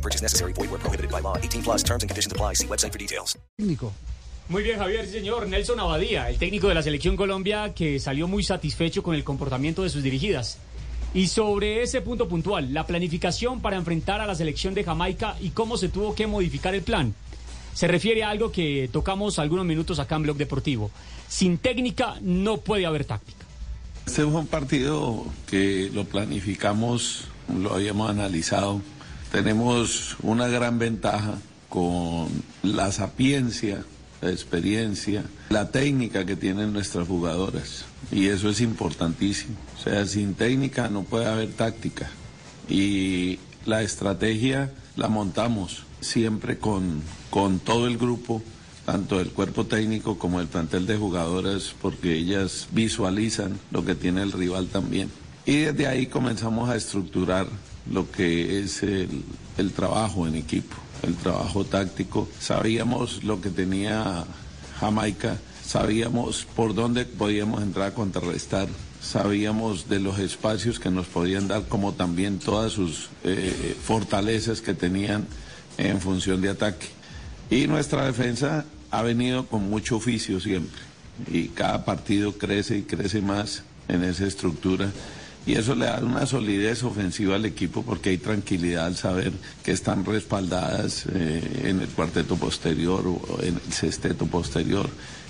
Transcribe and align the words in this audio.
No 0.00 0.02
purchase 0.02 0.22
necessary. 0.22 0.54
Void 0.54 0.70
where 0.70 0.80
prohibited 0.80 1.10
by 1.10 1.20
law. 1.20 1.36
18 1.36 1.62
plus 1.62 1.82
terms 1.84 2.02
and 2.02 2.08
conditions 2.08 2.32
apply. 2.32 2.54
See 2.54 2.66
website 2.66 2.92
for 2.92 2.98
details. 2.98 3.36
Muy 4.48 4.62
bien, 4.62 4.78
Javier, 4.78 5.04
sí, 5.04 5.12
señor. 5.12 5.46
Nelson 5.46 5.78
Abadía, 5.78 6.30
el 6.30 6.38
técnico 6.38 6.68
de 6.68 6.74
la 6.74 6.82
selección 6.82 7.16
Colombia, 7.16 7.74
que 7.74 8.00
salió 8.00 8.26
muy 8.26 8.42
satisfecho 8.42 9.02
con 9.02 9.14
el 9.14 9.24
comportamiento 9.24 9.82
de 9.82 9.90
sus 9.90 10.02
dirigidas. 10.02 10.56
Y 11.12 11.26
sobre 11.26 11.82
ese 11.82 12.00
punto 12.00 12.28
puntual, 12.28 12.72
la 12.72 12.86
planificación 12.86 13.60
para 13.60 13.76
enfrentar 13.76 14.22
a 14.22 14.26
la 14.26 14.34
selección 14.34 14.72
de 14.72 14.84
Jamaica 14.84 15.36
y 15.40 15.50
cómo 15.50 15.76
se 15.76 15.90
tuvo 15.90 16.14
que 16.14 16.26
modificar 16.26 16.74
el 16.74 16.82
plan. 16.82 17.14
Se 17.74 17.86
refiere 17.86 18.24
a 18.24 18.30
algo 18.30 18.50
que 18.50 18.88
tocamos 18.90 19.38
algunos 19.38 19.66
minutos 19.66 19.98
acá 19.98 20.16
en 20.16 20.22
Blog 20.22 20.38
Deportivo. 20.38 20.90
Sin 21.28 21.58
técnica 21.58 22.16
no 22.22 22.56
puede 22.56 22.86
haber 22.86 23.04
táctica. 23.04 23.44
Este 24.06 24.22
fue 24.22 24.40
un 24.40 24.46
partido 24.46 25.26
que 25.48 25.90
lo 25.92 26.04
planificamos, 26.04 27.26
lo 27.54 27.74
habíamos 27.74 28.10
analizado. 28.10 28.80
Tenemos 29.32 30.16
una 30.22 30.48
gran 30.48 30.78
ventaja 30.78 31.38
con 31.68 32.28
la 32.64 32.90
sapiencia, 32.90 33.84
la 34.20 34.30
experiencia, 34.30 35.24
la 35.50 35.70
técnica 35.70 36.26
que 36.26 36.34
tienen 36.34 36.72
nuestras 36.72 37.06
jugadoras. 37.06 37.84
Y 38.10 38.26
eso 38.26 38.48
es 38.48 38.60
importantísimo. 38.60 39.54
O 39.78 39.82
sea, 39.82 40.04
sin 40.06 40.34
técnica 40.34 40.88
no 40.88 41.04
puede 41.04 41.26
haber 41.26 41.52
táctica. 41.52 42.10
Y 42.68 43.38
la 43.66 43.82
estrategia 43.82 44.72
la 44.96 45.08
montamos 45.08 45.84
siempre 46.00 46.58
con, 46.58 47.00
con 47.30 47.60
todo 47.60 47.86
el 47.86 47.98
grupo, 47.98 48.42
tanto 48.84 49.20
el 49.20 49.30
cuerpo 49.30 49.64
técnico 49.64 50.18
como 50.18 50.40
el 50.40 50.48
plantel 50.48 50.86
de 50.86 50.96
jugadoras, 50.96 51.72
porque 51.80 52.16
ellas 52.16 52.66
visualizan 52.72 53.60
lo 53.70 53.84
que 53.84 53.94
tiene 53.94 54.22
el 54.22 54.32
rival 54.32 54.66
también. 54.66 55.08
Y 55.46 55.58
desde 55.58 55.86
ahí 55.86 56.06
comenzamos 56.06 56.68
a 56.68 56.76
estructurar 56.76 57.46
lo 57.90 58.10
que 58.10 58.60
es 58.60 58.82
el, 58.82 59.72
trabajo 59.74 60.26
en 60.26 60.36
equipo, 60.36 60.76
el 61.02 61.14
trabajo 61.16 61.64
táctico. 61.64 62.28
Sabíamos 62.38 63.24
lo 63.24 63.40
que 63.40 63.50
tenía 63.50 64.24
Jamaica, 64.78 65.38
sabíamos 65.64 66.46
por 66.56 66.74
dónde 66.74 67.04
podíamos 67.04 67.62
entrar 67.62 67.88
a 67.88 67.94
contrarrestar, 67.94 68.68
sabíamos 69.02 69.88
de 69.88 70.00
los 70.00 70.18
espacios 70.18 70.78
que 70.78 70.90
nos 70.90 71.06
podían 71.06 71.48
dar, 71.48 71.68
como 71.68 71.92
también 71.92 72.38
todas 72.38 72.72
sus 72.72 73.08
eh, 73.24 73.76
fortalezas 73.82 74.60
que 74.60 74.74
tenían 74.74 75.26
en 75.78 76.00
función 76.00 76.40
de 76.40 76.50
ataque. 76.50 76.86
Y 77.50 77.66
nuestra 77.66 78.04
defensa 78.04 78.64
ha 78.90 79.02
venido 79.02 79.46
con 79.46 79.68
mucho 79.68 79.96
oficio 79.96 80.40
siempre, 80.40 80.80
y 81.30 81.48
cada 81.48 81.84
partido 81.84 82.32
crece 82.38 82.78
y 82.78 82.82
crece 82.82 83.20
más 83.20 83.62
en 83.88 84.04
esa 84.04 84.26
estructura 84.26 84.90
y 85.46 85.54
eso 85.54 85.74
le 85.74 85.86
da 85.86 86.00
una 86.02 86.26
solidez 86.26 86.82
ofensiva 86.82 87.36
al 87.36 87.46
equipo 87.46 87.82
porque 87.82 88.10
hay 88.10 88.18
tranquilidad 88.18 88.86
al 88.86 88.96
saber 88.96 89.32
que 89.64 89.72
están 89.72 90.04
respaldadas 90.04 91.06
eh, 91.12 91.62
en 91.64 91.80
el 91.80 91.88
cuarteto 91.88 92.36
posterior 92.36 93.06
o 93.06 93.38
en 93.42 93.54
el 93.54 93.72
sexteto 93.72 94.26
posterior, 94.26 94.88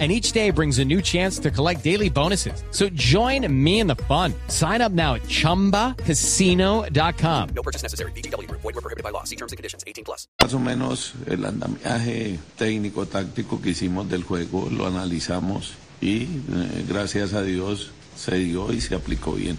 and 0.00 0.10
each 0.10 0.32
day 0.32 0.50
brings 0.50 0.78
a 0.78 0.84
new 0.84 1.02
chance 1.02 1.38
to 1.40 1.50
collect 1.50 1.84
daily 1.84 2.08
bonuses. 2.08 2.64
So 2.70 2.88
join 2.88 3.46
me 3.52 3.80
in 3.80 3.86
the 3.86 3.96
fun. 4.08 4.32
Sign 4.48 4.80
up 4.80 4.92
now 4.92 5.16
at 5.16 5.24
ChumbaCasino.com. 5.24 7.48
No 7.54 7.62
purchase 7.62 7.82
necessary. 7.82 8.12
VGW 8.12 8.48
Group. 8.48 8.62
Void 8.62 8.76
were 8.76 8.80
prohibited 8.80 9.04
by 9.04 9.10
law. 9.10 9.24
See 9.24 9.36
terms 9.36 9.52
and 9.52 9.58
conditions. 9.58 9.84
18 9.86 10.04
plus. 10.04 10.26
Más 10.40 10.54
o 10.54 10.58
menos 10.58 11.12
el 11.26 11.44
andamiaje 11.44 12.38
técnico 12.56 13.04
táctico 13.04 13.60
que 13.60 13.68
hicimos 13.70 14.08
del 14.08 14.24
juego 14.24 14.70
lo 14.70 14.86
analizamos 14.86 15.74
y 16.00 16.22
eh, 16.22 16.28
gracias 16.88 17.34
a 17.34 17.42
Dios 17.42 17.90
se 18.16 18.36
dio 18.36 18.72
y 18.72 18.80
se 18.80 18.94
aplicó 18.94 19.32
bien. 19.32 19.58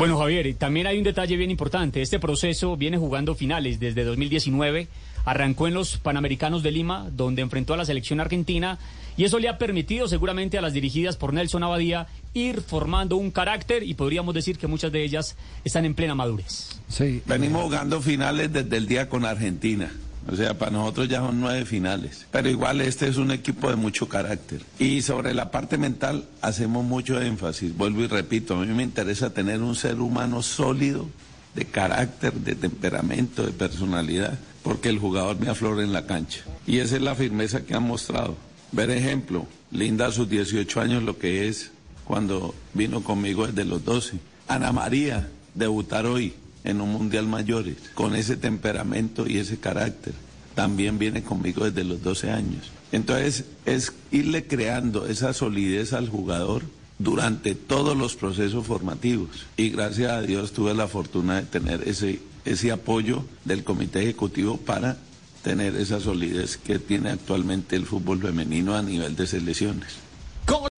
Bueno, 0.00 0.16
Javier, 0.16 0.46
y 0.46 0.54
también 0.54 0.86
hay 0.86 0.96
un 0.96 1.04
detalle 1.04 1.36
bien 1.36 1.50
importante. 1.50 2.00
Este 2.00 2.18
proceso 2.18 2.74
viene 2.74 2.96
jugando 2.96 3.34
finales 3.34 3.78
desde 3.78 4.02
2019. 4.02 4.88
Arrancó 5.26 5.68
en 5.68 5.74
los 5.74 5.98
Panamericanos 5.98 6.62
de 6.62 6.70
Lima, 6.70 7.10
donde 7.12 7.42
enfrentó 7.42 7.74
a 7.74 7.76
la 7.76 7.84
selección 7.84 8.18
argentina, 8.18 8.78
y 9.18 9.24
eso 9.24 9.38
le 9.38 9.50
ha 9.50 9.58
permitido 9.58 10.08
seguramente 10.08 10.56
a 10.56 10.62
las 10.62 10.72
dirigidas 10.72 11.18
por 11.18 11.34
Nelson 11.34 11.64
Abadía 11.64 12.06
ir 12.32 12.62
formando 12.62 13.16
un 13.16 13.30
carácter 13.30 13.82
y 13.82 13.92
podríamos 13.92 14.34
decir 14.34 14.56
que 14.56 14.66
muchas 14.66 14.90
de 14.90 15.04
ellas 15.04 15.36
están 15.64 15.84
en 15.84 15.92
plena 15.92 16.14
madurez. 16.14 16.80
Sí. 16.88 17.20
Venimos 17.26 17.64
jugando 17.64 18.00
finales 18.00 18.50
desde 18.50 18.78
el 18.78 18.86
día 18.86 19.06
con 19.06 19.26
Argentina. 19.26 19.92
O 20.28 20.36
sea, 20.36 20.58
para 20.58 20.72
nosotros 20.72 21.08
ya 21.08 21.18
son 21.18 21.40
nueve 21.40 21.64
finales. 21.64 22.26
Pero 22.30 22.48
igual 22.48 22.80
este 22.80 23.08
es 23.08 23.16
un 23.16 23.30
equipo 23.30 23.70
de 23.70 23.76
mucho 23.76 24.08
carácter. 24.08 24.62
Y 24.78 25.02
sobre 25.02 25.34
la 25.34 25.50
parte 25.50 25.78
mental 25.78 26.24
hacemos 26.42 26.84
mucho 26.84 27.20
énfasis. 27.20 27.76
Vuelvo 27.76 28.02
y 28.02 28.06
repito, 28.06 28.54
a 28.54 28.64
mí 28.64 28.72
me 28.72 28.82
interesa 28.82 29.30
tener 29.30 29.60
un 29.60 29.74
ser 29.74 30.00
humano 30.00 30.42
sólido, 30.42 31.08
de 31.54 31.64
carácter, 31.64 32.32
de 32.32 32.54
temperamento, 32.54 33.44
de 33.44 33.52
personalidad, 33.52 34.38
porque 34.62 34.88
el 34.88 34.98
jugador 34.98 35.38
me 35.40 35.48
aflora 35.48 35.82
en 35.82 35.92
la 35.92 36.06
cancha. 36.06 36.44
Y 36.66 36.78
esa 36.78 36.96
es 36.96 37.02
la 37.02 37.14
firmeza 37.14 37.64
que 37.64 37.74
han 37.74 37.82
mostrado. 37.82 38.36
Ver 38.72 38.90
ejemplo, 38.90 39.46
Linda 39.72 40.06
a 40.06 40.12
sus 40.12 40.28
18 40.28 40.80
años 40.80 41.02
lo 41.02 41.16
que 41.18 41.48
es 41.48 41.70
cuando 42.04 42.54
vino 42.74 43.02
conmigo 43.02 43.46
desde 43.46 43.64
los 43.64 43.84
12. 43.84 44.18
Ana 44.48 44.72
María, 44.72 45.28
debutar 45.54 46.06
hoy 46.06 46.34
en 46.64 46.80
un 46.80 46.90
Mundial 46.90 47.26
Mayores, 47.26 47.76
con 47.94 48.14
ese 48.14 48.36
temperamento 48.36 49.26
y 49.26 49.38
ese 49.38 49.58
carácter. 49.58 50.14
También 50.54 50.98
viene 50.98 51.22
conmigo 51.22 51.64
desde 51.64 51.84
los 51.84 52.02
12 52.02 52.30
años. 52.30 52.70
Entonces 52.92 53.44
es 53.66 53.92
irle 54.10 54.46
creando 54.46 55.06
esa 55.06 55.32
solidez 55.32 55.92
al 55.92 56.08
jugador 56.08 56.62
durante 56.98 57.54
todos 57.54 57.96
los 57.96 58.16
procesos 58.16 58.66
formativos. 58.66 59.46
Y 59.56 59.70
gracias 59.70 60.10
a 60.12 60.22
Dios 60.22 60.52
tuve 60.52 60.74
la 60.74 60.88
fortuna 60.88 61.36
de 61.36 61.46
tener 61.46 61.88
ese, 61.88 62.20
ese 62.44 62.72
apoyo 62.72 63.24
del 63.44 63.64
Comité 63.64 64.02
Ejecutivo 64.02 64.58
para 64.58 64.98
tener 65.42 65.76
esa 65.76 66.00
solidez 66.00 66.58
que 66.58 66.78
tiene 66.78 67.10
actualmente 67.10 67.76
el 67.76 67.86
fútbol 67.86 68.20
femenino 68.20 68.74
a 68.74 68.82
nivel 68.82 69.16
de 69.16 69.26
selecciones. 69.26 70.09